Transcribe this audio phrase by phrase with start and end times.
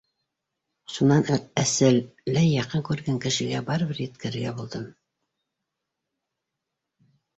[0.93, 1.27] Шунан
[1.63, 4.89] әсәләй яҡын күргән кешегә барыбер еткерергә булдым: